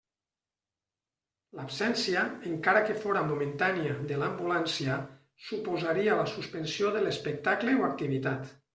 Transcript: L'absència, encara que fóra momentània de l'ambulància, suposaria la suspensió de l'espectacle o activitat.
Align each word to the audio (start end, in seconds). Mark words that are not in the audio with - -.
L'absència, 1.59 2.23
encara 2.53 2.81
que 2.89 2.95
fóra 3.05 3.23
momentània 3.33 3.99
de 4.13 4.19
l'ambulància, 4.23 4.97
suposaria 5.53 6.19
la 6.25 6.29
suspensió 6.37 6.95
de 6.97 7.07
l'espectacle 7.09 7.81
o 7.81 7.91
activitat. 7.95 8.55